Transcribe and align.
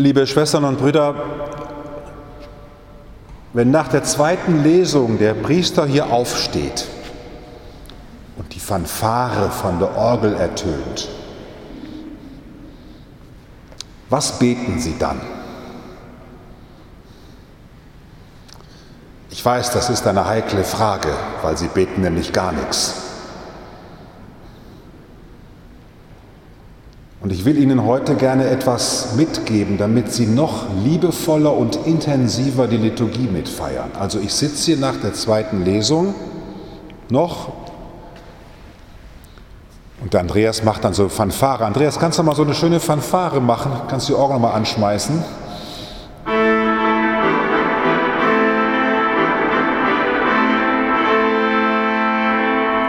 Liebe 0.00 0.26
Schwestern 0.26 0.64
und 0.64 0.78
Brüder, 0.78 1.14
wenn 3.52 3.70
nach 3.70 3.88
der 3.88 4.02
zweiten 4.02 4.62
Lesung 4.62 5.18
der 5.18 5.34
Priester 5.34 5.84
hier 5.84 6.06
aufsteht 6.10 6.86
und 8.38 8.54
die 8.54 8.60
Fanfare 8.60 9.50
von 9.50 9.78
der 9.78 9.94
Orgel 9.98 10.36
ertönt, 10.36 11.06
was 14.08 14.38
beten 14.38 14.80
Sie 14.80 14.96
dann? 14.98 15.20
Ich 19.28 19.44
weiß, 19.44 19.70
das 19.72 19.90
ist 19.90 20.06
eine 20.06 20.24
heikle 20.26 20.64
Frage, 20.64 21.10
weil 21.42 21.58
Sie 21.58 21.68
beten 21.68 22.00
nämlich 22.00 22.32
gar 22.32 22.52
nichts. 22.52 23.09
Und 27.30 27.36
ich 27.36 27.44
will 27.44 27.58
Ihnen 27.58 27.86
heute 27.86 28.16
gerne 28.16 28.48
etwas 28.48 29.14
mitgeben, 29.14 29.78
damit 29.78 30.12
Sie 30.12 30.26
noch 30.26 30.64
liebevoller 30.82 31.56
und 31.56 31.76
intensiver 31.86 32.66
die 32.66 32.76
Liturgie 32.76 33.28
mitfeiern. 33.32 33.92
Also 33.96 34.18
ich 34.18 34.34
sitze 34.34 34.72
hier 34.72 34.78
nach 34.78 34.96
der 34.96 35.14
zweiten 35.14 35.64
Lesung 35.64 36.12
noch 37.08 37.52
und 40.00 40.12
der 40.12 40.22
Andreas 40.22 40.64
macht 40.64 40.82
dann 40.82 40.92
so 40.92 41.08
Fanfare. 41.08 41.66
Andreas, 41.66 42.00
kannst 42.00 42.18
du 42.18 42.24
mal 42.24 42.34
so 42.34 42.42
eine 42.42 42.52
schöne 42.52 42.80
Fanfare 42.80 43.40
machen? 43.40 43.70
Kannst 43.86 44.08
du 44.08 44.14
die 44.14 44.18
Orgel 44.18 44.40
mal 44.40 44.50
anschmeißen? 44.50 45.22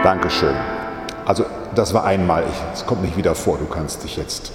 Dankeschön. 0.01 0.55
Also 1.27 1.45
das 1.75 1.93
war 1.93 2.05
einmal, 2.05 2.43
es 2.73 2.85
kommt 2.85 3.01
nicht 3.01 3.17
wieder 3.17 3.35
vor, 3.35 3.57
du 3.57 3.65
kannst 3.65 4.03
dich 4.03 4.17
jetzt 4.17 4.51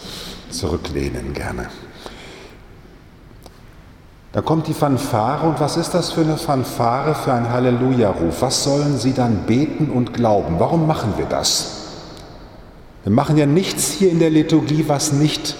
zurücklehnen 0.51 1.33
gerne. 1.33 1.69
Da 4.33 4.43
kommt 4.43 4.67
die 4.67 4.75
Fanfare 4.75 5.47
und 5.47 5.61
was 5.61 5.79
ist 5.79 5.95
das 5.95 6.13
für 6.13 6.21
eine 6.21 6.37
Fanfare, 6.37 7.15
für 7.15 7.33
ein 7.33 7.49
Halleluja-Ruf? 7.51 8.43
Was 8.43 8.65
sollen 8.65 8.99
sie 8.99 9.15
dann 9.15 9.47
beten 9.47 9.89
und 9.89 10.13
glauben? 10.13 10.57
Warum 10.59 10.87
machen 10.87 11.15
wir 11.17 11.25
das? 11.25 11.85
Wir 13.03 13.13
machen 13.13 13.39
ja 13.39 13.47
nichts 13.47 13.93
hier 13.93 14.11
in 14.11 14.19
der 14.19 14.29
Liturgie, 14.29 14.85
was 14.89 15.13
nicht 15.13 15.57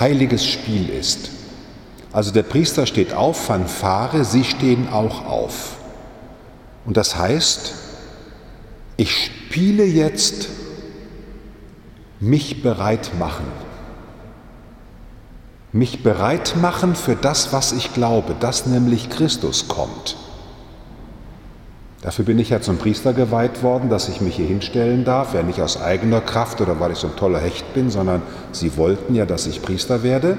heiliges 0.00 0.46
Spiel 0.46 0.88
ist. 0.88 1.30
Also 2.12 2.30
der 2.30 2.44
Priester 2.44 2.86
steht 2.86 3.12
auf, 3.12 3.36
Fanfare, 3.36 4.24
sie 4.24 4.44
stehen 4.44 4.88
auch 4.90 5.26
auf. 5.26 5.76
Und 6.86 6.96
das 6.96 7.16
heißt, 7.16 7.74
ich 8.98 9.14
spiele 9.14 9.84
jetzt 9.84 10.48
mich 12.18 12.62
bereit 12.62 13.12
machen. 13.16 13.46
Mich 15.72 16.02
bereit 16.02 16.56
machen 16.60 16.96
für 16.96 17.14
das, 17.14 17.52
was 17.52 17.72
ich 17.72 17.94
glaube, 17.94 18.34
dass 18.38 18.66
nämlich 18.66 19.08
Christus 19.08 19.68
kommt. 19.68 20.16
Dafür 22.02 22.24
bin 22.24 22.40
ich 22.40 22.50
ja 22.50 22.60
zum 22.60 22.78
Priester 22.78 23.12
geweiht 23.12 23.62
worden, 23.62 23.88
dass 23.88 24.08
ich 24.08 24.20
mich 24.20 24.34
hier 24.34 24.46
hinstellen 24.46 25.04
darf, 25.04 25.32
ja 25.32 25.44
nicht 25.44 25.60
aus 25.60 25.80
eigener 25.80 26.20
Kraft 26.20 26.60
oder 26.60 26.80
weil 26.80 26.90
ich 26.90 26.98
so 26.98 27.06
ein 27.06 27.16
toller 27.16 27.38
Hecht 27.38 27.74
bin, 27.74 27.90
sondern 27.90 28.22
sie 28.50 28.76
wollten 28.76 29.14
ja, 29.14 29.26
dass 29.26 29.46
ich 29.46 29.62
Priester 29.62 30.02
werde, 30.02 30.38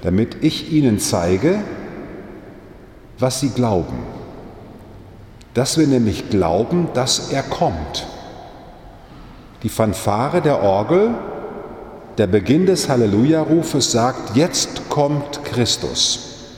damit 0.00 0.42
ich 0.42 0.72
ihnen 0.72 0.98
zeige, 0.98 1.58
was 3.18 3.40
sie 3.40 3.50
glauben 3.50 4.15
dass 5.56 5.78
wir 5.78 5.86
nämlich 5.86 6.28
glauben, 6.28 6.88
dass 6.92 7.32
er 7.32 7.42
kommt. 7.42 8.06
Die 9.62 9.70
Fanfare 9.70 10.42
der 10.42 10.62
Orgel, 10.62 11.14
der 12.18 12.26
Beginn 12.26 12.66
des 12.66 12.90
Halleluja-Rufes 12.90 13.90
sagt, 13.90 14.36
jetzt 14.36 14.90
kommt 14.90 15.42
Christus. 15.44 16.50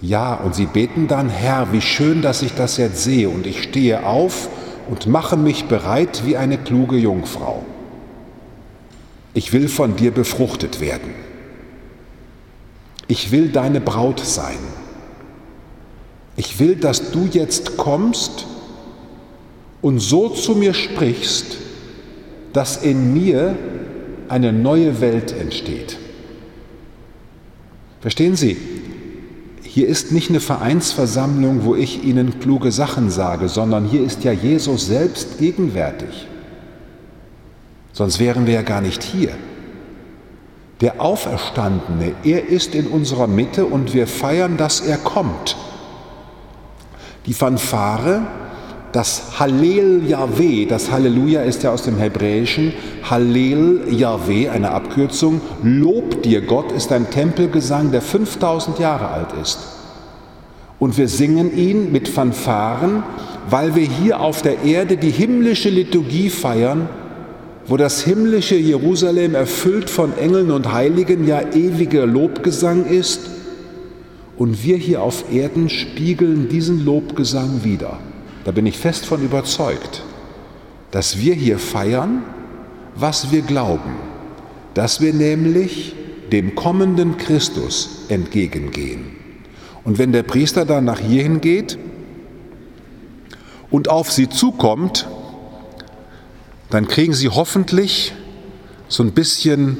Ja, 0.00 0.36
und 0.36 0.54
sie 0.54 0.64
beten 0.64 1.06
dann, 1.06 1.28
Herr, 1.28 1.70
wie 1.70 1.82
schön, 1.82 2.22
dass 2.22 2.40
ich 2.40 2.54
das 2.54 2.78
jetzt 2.78 3.04
sehe, 3.04 3.28
und 3.28 3.46
ich 3.46 3.64
stehe 3.64 4.06
auf 4.06 4.48
und 4.88 5.06
mache 5.06 5.36
mich 5.36 5.66
bereit 5.66 6.22
wie 6.24 6.38
eine 6.38 6.56
kluge 6.56 6.96
Jungfrau. 6.96 7.62
Ich 9.34 9.52
will 9.52 9.68
von 9.68 9.96
dir 9.96 10.12
befruchtet 10.12 10.80
werden. 10.80 11.14
Ich 13.06 13.32
will 13.32 13.50
deine 13.50 13.82
Braut 13.82 14.20
sein. 14.20 14.56
Ich 16.36 16.60
will, 16.60 16.76
dass 16.76 17.10
du 17.12 17.28
jetzt 17.30 17.76
kommst 17.76 18.46
und 19.80 19.98
so 20.00 20.28
zu 20.28 20.54
mir 20.54 20.74
sprichst, 20.74 21.58
dass 22.52 22.76
in 22.82 23.14
mir 23.14 23.56
eine 24.28 24.52
neue 24.52 25.00
Welt 25.00 25.32
entsteht. 25.32 25.98
Verstehen 28.00 28.36
Sie? 28.36 28.56
Hier 29.62 29.88
ist 29.88 30.12
nicht 30.12 30.30
eine 30.30 30.40
Vereinsversammlung, 30.40 31.64
wo 31.64 31.74
ich 31.74 32.04
Ihnen 32.04 32.40
kluge 32.40 32.72
Sachen 32.72 33.10
sage, 33.10 33.48
sondern 33.48 33.86
hier 33.86 34.02
ist 34.02 34.24
ja 34.24 34.32
Jesus 34.32 34.86
selbst 34.86 35.38
gegenwärtig. 35.38 36.26
Sonst 37.92 38.18
wären 38.18 38.46
wir 38.46 38.54
ja 38.54 38.62
gar 38.62 38.80
nicht 38.80 39.02
hier. 39.02 39.32
Der 40.80 41.00
Auferstandene, 41.00 42.12
er 42.24 42.48
ist 42.48 42.74
in 42.74 42.86
unserer 42.86 43.26
Mitte 43.26 43.64
und 43.64 43.94
wir 43.94 44.06
feiern, 44.06 44.56
dass 44.56 44.80
er 44.80 44.98
kommt. 44.98 45.56
Die 47.26 47.34
Fanfare, 47.34 48.22
das 48.92 49.40
Hallel 49.40 50.06
Yahweh, 50.06 50.64
das 50.64 50.92
Halleluja 50.92 51.42
ist 51.42 51.64
ja 51.64 51.72
aus 51.72 51.82
dem 51.82 51.98
Hebräischen, 51.98 52.72
Hallel 53.02 53.80
Yahweh, 53.90 54.48
eine 54.48 54.70
Abkürzung, 54.70 55.40
Lob 55.64 56.22
dir 56.22 56.40
Gott 56.40 56.70
ist 56.70 56.92
ein 56.92 57.10
Tempelgesang, 57.10 57.90
der 57.90 58.00
5000 58.00 58.78
Jahre 58.78 59.08
alt 59.08 59.32
ist. 59.42 59.58
Und 60.78 60.96
wir 60.98 61.08
singen 61.08 61.56
ihn 61.56 61.90
mit 61.90 62.06
Fanfaren, 62.06 63.02
weil 63.50 63.74
wir 63.74 63.86
hier 63.86 64.20
auf 64.20 64.42
der 64.42 64.62
Erde 64.62 64.96
die 64.96 65.10
himmlische 65.10 65.68
Liturgie 65.68 66.30
feiern, 66.30 66.88
wo 67.66 67.76
das 67.76 68.02
himmlische 68.02 68.54
Jerusalem 68.54 69.34
erfüllt 69.34 69.90
von 69.90 70.16
Engeln 70.16 70.52
und 70.52 70.72
Heiligen 70.72 71.26
ja 71.26 71.42
ewiger 71.52 72.06
Lobgesang 72.06 72.86
ist 72.86 73.35
und 74.36 74.62
wir 74.62 74.76
hier 74.76 75.02
auf 75.02 75.32
Erden 75.32 75.68
spiegeln 75.68 76.48
diesen 76.48 76.84
Lobgesang 76.84 77.64
wieder. 77.64 77.98
Da 78.44 78.52
bin 78.52 78.66
ich 78.66 78.78
fest 78.78 79.06
von 79.06 79.22
überzeugt, 79.22 80.02
dass 80.90 81.18
wir 81.18 81.34
hier 81.34 81.58
feiern, 81.58 82.22
was 82.94 83.32
wir 83.32 83.42
glauben, 83.42 83.96
dass 84.74 85.00
wir 85.00 85.12
nämlich 85.12 85.94
dem 86.32 86.54
kommenden 86.54 87.16
Christus 87.16 88.06
entgegengehen. 88.08 89.16
Und 89.84 89.98
wenn 89.98 90.12
der 90.12 90.22
Priester 90.22 90.64
dann 90.64 90.84
nach 90.84 90.98
hierhin 90.98 91.40
geht 91.40 91.78
und 93.70 93.88
auf 93.88 94.10
sie 94.10 94.28
zukommt, 94.28 95.06
dann 96.70 96.88
kriegen 96.88 97.14
sie 97.14 97.28
hoffentlich 97.28 98.12
so 98.88 99.02
ein 99.02 99.12
bisschen 99.12 99.78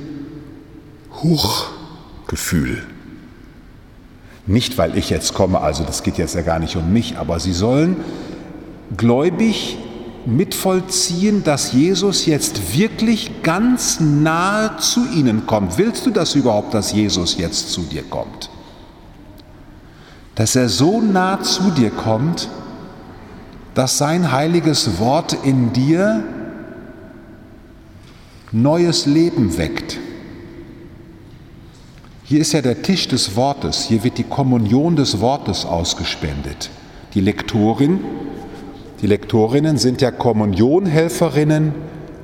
Huchgefühl. 1.23 2.83
Nicht, 4.47 4.79
weil 4.79 4.97
ich 4.97 5.11
jetzt 5.11 5.34
komme, 5.34 5.61
also 5.61 5.84
das 5.84 6.03
geht 6.03 6.19
jetzt 6.19 6.34
ja 6.34 6.43
gar 6.43 6.59
nicht 6.59 6.77
um 6.77 6.93
mich, 6.93 7.19
aber 7.19 7.41
sie 7.41 7.53
sollen 7.53 7.97
gläubig 8.97 9.77
mitvollziehen, 10.25 11.45
dass 11.45 11.73
Jesus 11.73 12.27
jetzt 12.27 12.77
wirklich 12.77 13.43
ganz 13.43 14.01
nahe 14.01 14.77
zu 14.79 15.06
ihnen 15.12 15.47
kommt. 15.47 15.79
Willst 15.79 16.06
du 16.06 16.11
das 16.11 16.35
überhaupt, 16.35 16.75
dass 16.75 16.93
Jesus 16.93 17.39
jetzt 17.39 17.71
zu 17.71 17.83
dir 17.83 18.03
kommt? 18.03 18.51
Dass 20.35 20.55
er 20.55 20.69
so 20.69 21.01
nah 21.01 21.43
zu 21.43 21.71
dir 21.71 21.91
kommt, 21.91 22.49
dass 23.75 23.99
sein 23.99 24.33
heiliges 24.33 24.99
Wort 24.99 25.37
in 25.45 25.73
dir 25.73 26.25
neues 28.53 29.06
Leben 29.06 29.59
weckt. 29.59 29.99
Hier 32.28 32.40
ist 32.40 32.55
ja 32.55 32.61
der 32.61 32.82
Tisch 32.82 33.06
des 33.06 33.37
Wortes, 33.37 33.84
hier 33.84 34.02
wird 34.02 34.19
die 34.19 34.25
Kommunion 34.25 34.96
des 34.96 35.20
Wortes 35.20 35.64
ausgespendet. 35.64 36.70
Die 37.14 37.20
Lektorin, 37.20 38.00
die 39.00 39.06
Lektorinnen 39.06 39.78
sind 39.78 40.00
ja 40.00 40.11
Kommunionhelferinnen 40.11 41.73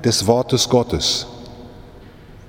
des 0.02 0.26
Wortes 0.26 0.69
Gottes. 0.69 1.28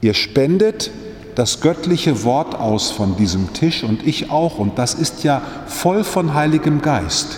Ihr 0.02 0.16
spendet 0.16 0.90
das 1.36 1.62
göttliche 1.62 2.24
Wort 2.24 2.56
aus 2.56 2.90
von 2.90 3.18
diesem 3.18 3.54
Tisch 3.54 3.84
und 3.84 4.08
ich 4.08 4.32
auch 4.32 4.58
und 4.58 4.80
das 4.80 4.96
ist 4.96 5.24
ja 5.24 5.44
voll 5.68 6.04
von 6.04 6.34
Heiligem 6.34 6.82
Geist. 6.82 7.38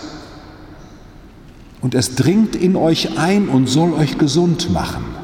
Und 1.81 1.93
es 1.93 2.15
dringt 2.15 2.55
in 2.55 2.77
euch 2.77 3.17
ein 3.17 3.49
und 3.49 3.67
soll 3.67 3.91
euch 3.91 4.17
gesund 4.17 4.71
machen. 4.71 5.14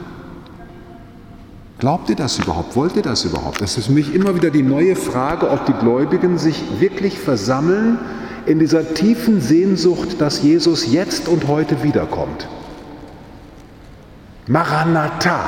Glaubt 1.82 2.12
ihr 2.12 2.16
das 2.16 2.38
überhaupt? 2.38 2.76
Wollt 2.76 2.96
ihr 2.96 3.02
das 3.02 3.26
überhaupt? 3.26 3.60
Das 3.60 3.76
ist 3.76 3.88
für 3.88 3.94
mich 3.94 4.14
immer 4.14 4.36
wieder 4.36 4.52
die 4.52 4.62
neue 4.62 4.96
Frage, 4.96 5.50
ob 5.50 5.66
die 5.66 5.74
Gläubigen 5.74 6.38
sich 6.38 6.80
wirklich 6.80 7.18
versammeln 7.18 7.98
in 8.46 8.60
dieser 8.60 8.94
tiefen 8.94 9.42
Sehnsucht, 9.42 10.22
dass 10.22 10.44
Jesus 10.44 10.94
jetzt 10.94 11.28
und 11.28 11.48
heute 11.48 11.82
wiederkommt. 11.82 12.48
Maranatha, 14.46 15.40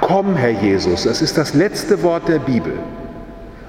komm 0.00 0.36
Herr 0.36 0.62
Jesus, 0.62 1.02
das 1.02 1.22
ist 1.22 1.36
das 1.36 1.54
letzte 1.54 2.04
Wort 2.04 2.28
der 2.28 2.38
Bibel. 2.38 2.74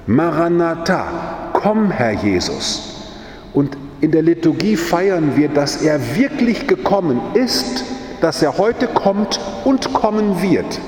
Maranatha, 0.06 1.50
komm 1.54 1.90
Herr 1.90 2.12
Jesus. 2.12 3.16
Und 3.52 3.76
in 4.00 4.12
der 4.12 4.22
Liturgie 4.22 4.76
feiern 4.76 5.36
wir, 5.36 5.50
dass 5.50 5.82
er 5.82 6.00
wirklich 6.16 6.68
gekommen 6.68 7.20
ist, 7.34 7.84
dass 8.22 8.44
er 8.44 8.60
heute 8.60 8.86
kommt 8.86 9.40
und 9.66 9.92
kommen 9.94 10.40
wird. 10.44 10.80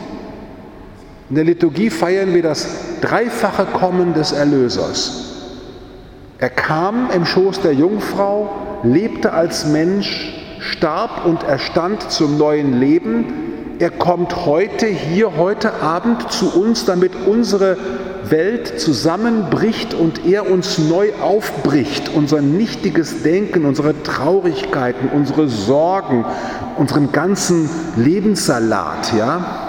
In 1.34 1.38
der 1.38 1.46
Liturgie 1.46 1.90
feiern 1.90 2.36
wir 2.36 2.44
das 2.44 2.68
dreifache 3.02 3.66
Kommen 3.66 4.14
des 4.14 4.34
Erlösers. 4.34 5.48
Er 6.38 6.52
kam 6.52 7.10
im 7.10 7.26
Schoß 7.26 7.62
der 7.62 7.74
Jungfrau, 7.74 8.52
lebte 8.84 9.34
als 9.34 9.66
Mensch, 9.66 10.32
starb 10.60 11.26
und 11.26 11.42
erstand 11.42 12.04
zum 12.12 12.38
neuen 12.38 12.80
Leben. 12.80 13.26
Er 13.80 13.90
kommt 13.90 14.46
heute, 14.46 14.86
hier, 14.86 15.36
heute 15.36 15.82
Abend 15.82 16.32
zu 16.32 16.54
uns, 16.54 16.86
damit 16.86 17.14
unsere 17.26 17.78
Welt 18.30 18.80
zusammenbricht 18.80 19.96
und 19.96 20.28
er 20.28 20.52
uns 20.52 20.78
neu 20.78 21.14
aufbricht, 21.20 22.12
unser 22.14 22.42
nichtiges 22.42 23.24
Denken, 23.24 23.66
unsere 23.66 24.04
Traurigkeiten, 24.04 25.10
unsere 25.10 25.48
Sorgen, 25.48 26.26
unseren 26.78 27.12
ganzen 27.12 27.72
Lebenssalat, 27.96 29.14
ja, 29.18 29.63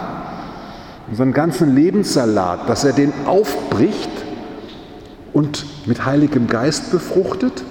unseren 1.09 1.33
ganzen 1.33 1.75
Lebenssalat, 1.75 2.69
dass 2.69 2.85
er 2.85 2.93
den 2.93 3.13
aufbricht 3.27 4.11
und 5.33 5.67
mit 5.87 6.05
Heiligem 6.05 6.47
Geist 6.47 6.91
befruchtet. 6.91 7.65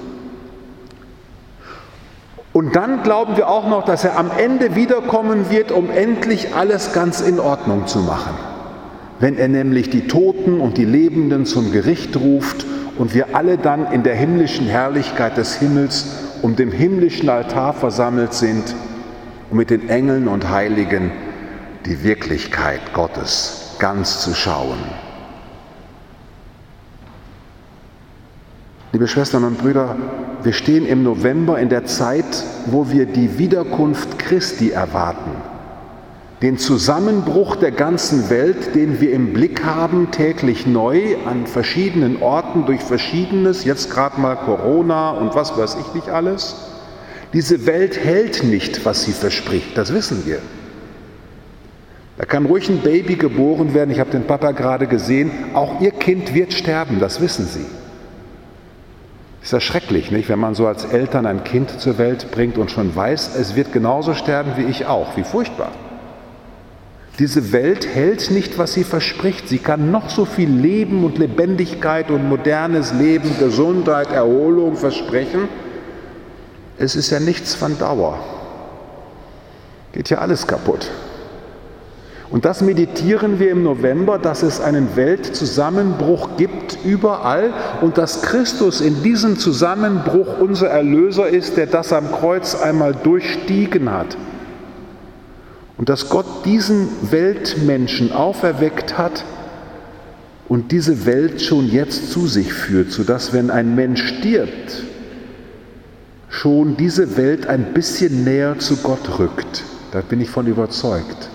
Und 2.52 2.76
dann 2.76 3.02
glauben 3.02 3.36
wir 3.36 3.48
auch 3.48 3.68
noch, 3.68 3.84
dass 3.86 4.04
er 4.04 4.18
am 4.18 4.30
Ende 4.38 4.76
wiederkommen 4.76 5.50
wird, 5.50 5.72
um 5.72 5.90
endlich 5.90 6.56
alles 6.56 6.94
ganz 6.94 7.22
in 7.22 7.40
Ordnung 7.40 7.88
zu 7.88 8.00
machen 8.00 8.36
wenn 9.24 9.38
er 9.38 9.48
nämlich 9.48 9.90
die 9.90 10.06
Toten 10.08 10.60
und 10.60 10.78
die 10.78 10.84
Lebenden 10.84 11.46
zum 11.46 11.72
Gericht 11.72 12.18
ruft 12.18 12.66
und 12.98 13.14
wir 13.14 13.38
alle 13.38 13.58
dann 13.58 13.90
in 13.94 14.04
der 14.04 14.16
himmlischen 14.16 14.68
Herrlichkeit 14.68 15.38
des 15.38 15.56
Himmels 15.56 16.08
um 16.42 16.58
den 16.58 16.72
himmlischen 16.72 17.30
Altar 17.30 17.72
versammelt 17.72 18.34
sind, 18.34 18.76
um 19.50 19.56
mit 19.56 19.70
den 19.70 19.88
Engeln 19.88 20.28
und 20.28 20.50
Heiligen 20.50 21.12
die 21.86 22.04
Wirklichkeit 22.04 22.94
Gottes 22.94 23.76
ganz 23.80 24.22
zu 24.22 24.34
schauen. 24.34 24.78
Liebe 28.92 29.08
Schwestern 29.08 29.44
und 29.44 29.58
Brüder, 29.58 29.96
wir 30.44 30.54
stehen 30.54 30.86
im 30.86 31.04
November 31.04 31.60
in 31.60 31.70
der 31.70 31.86
Zeit, 31.86 32.44
wo 32.68 32.92
wir 32.92 33.06
die 33.06 33.40
Wiederkunft 33.40 34.20
Christi 34.20 34.70
erwarten 34.70 35.32
den 36.44 36.58
Zusammenbruch 36.58 37.56
der 37.56 37.72
ganzen 37.72 38.30
Welt, 38.30 38.76
den 38.76 39.00
wir 39.00 39.14
im 39.14 39.32
Blick 39.32 39.64
haben, 39.64 40.12
täglich 40.12 40.68
neu 40.68 41.16
an 41.26 41.48
verschiedenen 41.48 42.22
Orten 42.22 42.66
durch 42.66 42.82
verschiedenes, 42.82 43.64
jetzt 43.64 43.90
gerade 43.90 44.20
mal 44.20 44.36
Corona 44.36 45.12
und 45.12 45.36
was 45.36 45.58
weiß 45.58 45.78
ich 45.80 45.94
nicht 45.96 46.10
alles. 46.10 46.56
Diese 47.32 47.66
Welt 47.66 47.98
hält 47.98 48.44
nicht, 48.44 48.84
was 48.84 49.06
sie 49.06 49.14
verspricht, 49.14 49.78
das 49.78 49.94
wissen 49.94 50.26
wir. 50.26 50.40
Da 52.18 52.26
kann 52.26 52.46
ruhig 52.46 52.70
ein 52.70 52.82
Baby 52.82 53.16
geboren 53.16 53.74
werden, 53.74 53.90
ich 53.90 54.00
habe 54.00 54.12
den 54.12 54.26
Papa 54.26 54.52
gerade 54.52 54.88
gesehen, 54.88 55.32
auch 55.54 55.82
ihr 55.82 55.92
Kind 55.92 56.34
wird 56.34 56.54
sterben, 56.54 57.00
das 57.00 57.22
wissen 57.22 57.46
sie. 57.46 57.66
Ist 59.42 59.52
das 59.52 59.64
schrecklich, 59.64 60.12
nicht? 60.12 60.30
wenn 60.30 60.40
man 60.40 60.56
so 60.56 60.68
als 60.68 60.86
Eltern 60.86 61.26
ein 61.26 61.44
Kind 61.44 61.82
zur 61.82 61.98
Welt 61.98 62.32
bringt 62.32 62.58
und 62.58 62.72
schon 62.72 62.96
weiß, 62.96 63.36
es 63.36 63.56
wird 63.56 63.74
genauso 63.74 64.14
sterben 64.14 64.54
wie 64.56 64.64
ich 64.64 64.86
auch. 64.86 65.18
Wie 65.18 65.24
furchtbar. 65.24 65.72
Diese 67.20 67.52
Welt 67.52 67.86
hält 67.86 68.32
nicht, 68.32 68.58
was 68.58 68.74
sie 68.74 68.84
verspricht. 68.84 69.50
Sie 69.50 69.60
kann 69.60 69.92
noch 69.92 70.10
so 70.10 70.26
viel 70.26 70.50
Leben 70.50 71.04
und 71.04 71.18
Lebendigkeit 71.18 72.10
und 72.10 72.28
modernes 72.28 72.94
Leben, 72.94 73.30
Gesundheit, 73.38 74.12
Erholung 74.12 74.76
versprechen. 74.78 75.50
Es 76.78 76.96
ist 76.96 77.12
ja 77.12 77.20
nichts 77.20 77.54
von 77.54 77.78
Dauer. 77.78 78.18
Geht 79.92 80.10
ja 80.10 80.20
alles 80.20 80.48
kaputt. 80.48 80.90
Und 82.34 82.46
das 82.46 82.64
meditieren 82.64 83.38
wir 83.38 83.52
im 83.52 83.62
November, 83.62 84.18
dass 84.18 84.42
es 84.42 84.60
einen 84.60 84.96
Weltzusammenbruch 84.96 86.36
gibt 86.36 86.80
überall 86.84 87.54
und 87.82 88.00
dass 88.00 88.24
Christus 88.24 88.82
in 88.82 89.04
diesem 89.04 89.38
Zusammenbruch 89.38 90.40
unser 90.40 90.68
Erlöser 90.68 91.30
ist, 91.30 91.58
der 91.58 91.68
das 91.68 91.94
am 91.94 92.12
Kreuz 92.12 92.56
einmal 92.56 92.96
durchstiegen 92.96 93.92
hat. 93.92 94.18
Und 95.78 95.90
dass 95.90 96.10
Gott 96.10 96.26
diesen 96.44 96.90
Weltmenschen 97.12 98.12
auferweckt 98.12 98.98
hat 98.98 99.26
und 100.50 100.72
diese 100.72 101.06
Welt 101.06 101.40
schon 101.40 101.70
jetzt 101.70 102.12
zu 102.12 102.26
sich 102.26 102.52
führt, 102.52 102.92
sodass 102.92 103.32
wenn 103.34 103.52
ein 103.52 103.76
Mensch 103.76 104.08
stirbt, 104.08 104.82
schon 106.30 106.78
diese 106.78 107.16
Welt 107.16 107.46
ein 107.46 107.76
bisschen 107.76 108.24
näher 108.24 108.58
zu 108.58 108.78
Gott 108.78 109.20
rückt. 109.20 109.64
Da 109.92 110.02
bin 110.02 110.20
ich 110.20 110.32
von 110.32 110.48
überzeugt. 110.48 111.30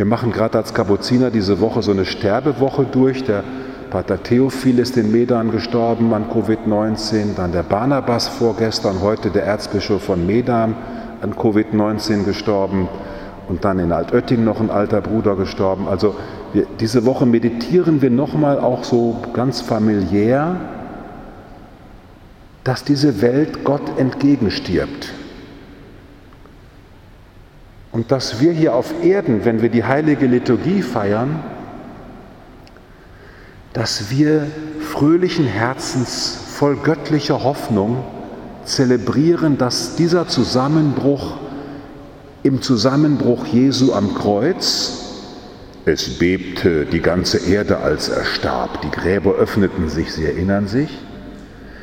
Wir 0.00 0.06
machen 0.06 0.32
gerade 0.32 0.56
als 0.56 0.72
Kapuziner 0.72 1.30
diese 1.30 1.60
Woche 1.60 1.82
so 1.82 1.90
eine 1.90 2.06
Sterbewoche 2.06 2.86
durch. 2.90 3.22
Der 3.24 3.44
Pater 3.90 4.22
Theophil 4.22 4.78
ist 4.78 4.96
in 4.96 5.12
Medan 5.12 5.50
gestorben 5.50 6.14
an 6.14 6.24
Covid-19, 6.30 7.34
dann 7.36 7.52
der 7.52 7.64
Barnabas 7.64 8.26
vorgestern, 8.26 9.02
heute 9.02 9.28
der 9.28 9.44
Erzbischof 9.44 10.02
von 10.02 10.26
Medan 10.26 10.74
an 11.20 11.34
Covid-19 11.34 12.24
gestorben 12.24 12.88
und 13.46 13.62
dann 13.66 13.78
in 13.78 13.92
Altötting 13.92 14.42
noch 14.42 14.58
ein 14.58 14.70
alter 14.70 15.02
Bruder 15.02 15.36
gestorben. 15.36 15.86
Also 15.86 16.16
wir, 16.54 16.64
diese 16.80 17.04
Woche 17.04 17.26
meditieren 17.26 18.00
wir 18.00 18.08
nochmal 18.08 18.58
auch 18.58 18.84
so 18.84 19.20
ganz 19.34 19.60
familiär, 19.60 20.56
dass 22.64 22.84
diese 22.84 23.20
Welt 23.20 23.64
Gott 23.64 23.98
entgegenstirbt. 23.98 25.12
Und 27.92 28.12
dass 28.12 28.40
wir 28.40 28.52
hier 28.52 28.74
auf 28.74 29.02
Erden, 29.02 29.44
wenn 29.44 29.62
wir 29.62 29.68
die 29.68 29.84
heilige 29.84 30.26
Liturgie 30.26 30.82
feiern, 30.82 31.40
dass 33.72 34.10
wir 34.10 34.46
fröhlichen 34.80 35.46
Herzens 35.46 36.38
voll 36.56 36.76
göttlicher 36.76 37.42
Hoffnung 37.42 38.04
zelebrieren, 38.64 39.58
dass 39.58 39.96
dieser 39.96 40.28
Zusammenbruch 40.28 41.36
im 42.42 42.62
Zusammenbruch 42.62 43.46
Jesu 43.46 43.92
am 43.92 44.14
Kreuz, 44.14 44.96
es 45.84 46.18
bebte 46.18 46.86
die 46.86 47.00
ganze 47.00 47.38
Erde, 47.38 47.78
als 47.78 48.08
er 48.08 48.24
starb, 48.24 48.82
die 48.82 48.90
Gräber 48.90 49.34
öffneten 49.34 49.88
sich, 49.88 50.12
Sie 50.12 50.24
erinnern 50.24 50.66
sich, 50.68 50.90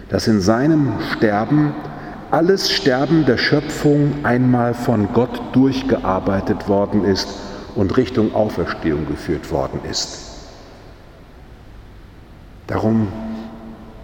dass 0.09 0.27
in 0.27 0.39
seinem 0.39 0.93
Sterben 1.15 1.73
alles 2.31 2.71
Sterben 2.71 3.25
der 3.25 3.37
Schöpfung 3.37 4.13
einmal 4.23 4.73
von 4.73 5.13
Gott 5.13 5.41
durchgearbeitet 5.53 6.67
worden 6.67 7.05
ist 7.05 7.29
und 7.75 7.95
Richtung 7.95 8.35
Auferstehung 8.35 9.07
geführt 9.07 9.51
worden 9.51 9.79
ist. 9.89 10.19
Darum 12.67 13.07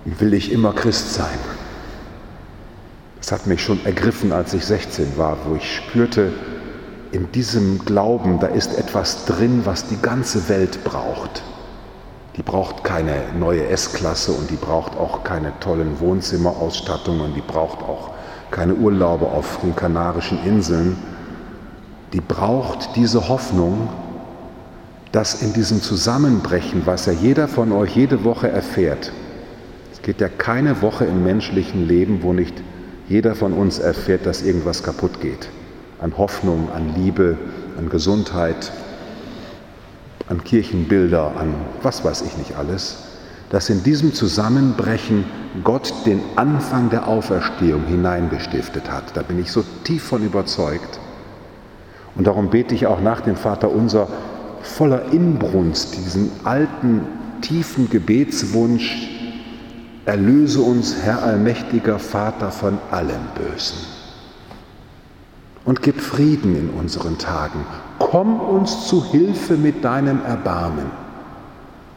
will 0.06 0.34
ich 0.34 0.52
immer 0.52 0.74
Christ 0.74 1.14
sein. 1.14 1.38
Es 3.20 3.32
hat 3.32 3.48
mich 3.48 3.62
schon 3.62 3.86
ergriffen, 3.86 4.32
als 4.32 4.54
ich 4.54 4.66
16 4.66 5.18
war, 5.18 5.38
wo 5.46 5.56
ich 5.56 5.76
spürte, 5.76 6.32
in 7.12 7.32
diesem 7.32 7.80
Glauben, 7.86 8.40
da 8.40 8.48
ist 8.48 8.78
etwas 8.78 9.26
drin, 9.26 9.62
was 9.66 9.88
die 9.88 10.02
ganze 10.02 10.50
Welt 10.50 10.84
braucht. 10.84 11.44
Die 12.36 12.42
braucht 12.42 12.84
keine 12.84 13.22
neue 13.38 13.68
S-Klasse 13.68 14.32
und 14.32 14.50
die 14.50 14.56
braucht 14.56 14.98
auch 14.98 15.24
keine 15.24 15.54
tollen 15.60 16.00
Wohnzimmerausstattungen, 16.00 17.36
die 17.36 17.42
braucht 17.42 17.84
auch 17.84 18.13
keine 18.54 18.76
Urlaube 18.76 19.26
auf 19.26 19.60
den 19.62 19.76
Kanarischen 19.76 20.38
Inseln. 20.46 20.96
Die 22.14 22.22
braucht 22.22 22.96
diese 22.96 23.28
Hoffnung, 23.28 23.90
dass 25.12 25.42
in 25.42 25.54
diesem 25.54 25.82
Zusammenbrechen, 25.82 26.84
was 26.86 27.08
ja 27.08 27.14
jeder 27.14 27.48
von 27.48 27.72
euch 27.72 27.96
jede 27.96 28.24
Woche 28.24 28.50
erfährt, 28.50 29.12
es 29.92 30.02
geht 30.02 30.22
ja 30.22 30.30
keine 30.30 30.82
Woche 30.82 31.06
im 31.06 31.24
menschlichen 31.24 31.88
Leben, 31.88 32.22
wo 32.22 32.32
nicht 32.32 32.54
jeder 33.10 33.36
von 33.36 33.54
uns 33.54 33.80
erfährt, 33.80 34.26
dass 34.26 34.44
irgendwas 34.44 34.84
kaputt 34.84 35.20
geht. 35.20 35.50
An 36.00 36.18
Hoffnung, 36.18 36.70
an 36.74 36.94
Liebe, 36.96 37.38
an 37.78 37.90
Gesundheit, 37.90 38.72
an 40.30 40.44
Kirchenbilder, 40.44 41.34
an 41.38 41.56
was 41.82 42.04
weiß 42.06 42.22
ich 42.22 42.38
nicht 42.38 42.56
alles. 42.56 42.98
Dass 43.50 43.70
in 43.70 43.84
diesem 43.84 44.14
Zusammenbrechen 44.14 45.26
Gott 45.64 45.94
den 46.06 46.22
Anfang 46.36 46.90
der 46.90 47.08
Auferstehung 47.08 47.86
hineingestiftet 47.86 48.90
hat. 48.90 49.16
Da 49.16 49.22
bin 49.22 49.40
ich 49.40 49.52
so 49.52 49.64
tief 49.84 50.04
von 50.04 50.24
überzeugt. 50.24 51.00
Und 52.16 52.28
darum 52.28 52.50
bete 52.50 52.74
ich 52.74 52.88
auch 52.88 53.02
nach 53.02 53.22
dem 53.22 53.36
Vater 53.36 53.72
unser 53.72 54.08
voller 54.62 55.12
Inbrunst 55.12 55.96
diesen 55.96 56.32
alten, 56.44 57.02
tiefen 57.42 57.90
Gebetswunsch, 57.90 59.10
Erlöse 60.06 60.60
uns, 60.60 60.98
Herr 61.02 61.24
allmächtiger 61.24 61.98
Vater, 61.98 62.52
von 62.52 62.78
allem 62.92 63.22
Bösen. 63.36 63.78
Und 65.64 65.82
gib 65.82 66.02
Frieden 66.02 66.58
in 66.58 66.70
unseren 66.72 67.18
Tagen. 67.18 67.66
Komm 68.00 68.38
uns 68.38 68.88
zu 68.88 69.06
Hilfe 69.06 69.56
mit 69.56 69.86
deinem 69.86 70.22
Erbarmen. 70.26 71.04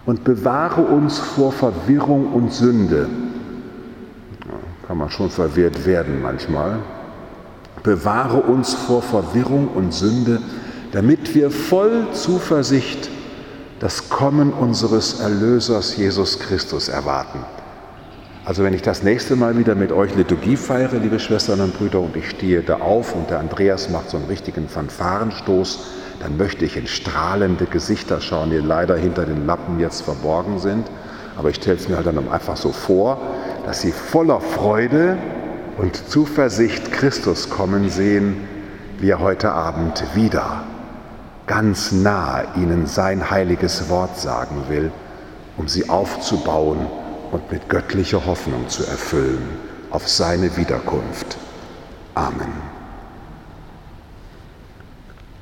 und 0.06 0.22
bewahre 0.22 0.82
uns 0.82 1.18
vor 1.18 1.52
Verwirrung 1.52 2.32
und 2.32 2.52
Sünde. 2.52 3.08
Kann 4.86 4.98
man 4.98 5.10
schon 5.10 5.30
verwirrt 5.30 5.84
werden 5.84 6.22
manchmal. 6.22 6.78
Bewahre 7.82 8.38
uns 8.38 8.74
vor 8.74 9.02
Verwirrung 9.02 9.68
und 9.68 9.92
Sünde, 9.92 10.40
damit 10.92 11.34
wir 11.34 11.50
voll 11.50 12.06
Zuversicht 12.12 13.10
das 13.80 14.08
Kommen 14.08 14.52
unseres 14.52 15.20
Erlösers 15.20 15.96
Jesus 15.96 16.38
Christus 16.38 16.88
erwarten. 16.88 17.40
Also 18.44 18.62
wenn 18.62 18.74
ich 18.74 18.82
das 18.82 19.02
nächste 19.02 19.34
Mal 19.34 19.58
wieder 19.58 19.74
mit 19.74 19.90
euch 19.90 20.14
Liturgie 20.14 20.56
feiere, 20.56 20.98
liebe 20.98 21.18
Schwestern 21.18 21.60
und 21.60 21.76
Brüder, 21.76 22.00
und 22.00 22.16
ich 22.16 22.30
stehe 22.30 22.62
da 22.62 22.76
auf 22.76 23.12
und 23.14 23.28
der 23.28 23.40
Andreas 23.40 23.90
macht 23.90 24.10
so 24.10 24.16
einen 24.16 24.26
richtigen 24.26 24.68
Fanfarenstoß, 24.68 25.80
dann 26.20 26.36
möchte 26.36 26.64
ich 26.64 26.76
in 26.76 26.86
strahlende 26.86 27.66
Gesichter 27.66 28.20
schauen, 28.20 28.50
die 28.50 28.58
leider 28.58 28.96
hinter 28.96 29.26
den 29.26 29.46
Lappen 29.46 29.80
jetzt 29.80 30.02
verborgen 30.02 30.60
sind. 30.60 30.86
Aber 31.36 31.50
ich 31.50 31.56
stelle 31.56 31.76
es 31.76 31.88
mir 31.88 31.96
halt 31.96 32.06
dann 32.06 32.28
einfach 32.30 32.56
so 32.56 32.70
vor, 32.70 33.20
dass 33.66 33.80
sie 33.80 33.90
voller 33.90 34.40
Freude 34.40 35.18
und 35.76 36.08
Zuversicht 36.08 36.92
Christus 36.92 37.50
kommen 37.50 37.90
sehen, 37.90 38.49
wie 39.00 39.11
er 39.11 39.18
heute 39.18 39.50
Abend 39.50 40.04
wieder 40.14 40.62
ganz 41.49 41.90
nah 41.90 42.44
ihnen 42.54 42.87
sein 42.87 43.28
heiliges 43.28 43.88
Wort 43.88 44.18
sagen 44.18 44.66
will, 44.68 44.92
um 45.56 45.66
sie 45.66 45.88
aufzubauen 45.88 46.87
und 47.32 47.50
mit 47.50 47.68
göttlicher 47.68 48.25
Hoffnung 48.25 48.68
zu 48.68 48.85
erfüllen 48.85 49.49
auf 49.90 50.08
seine 50.08 50.56
Wiederkunft. 50.56 51.37
Amen. 52.14 52.75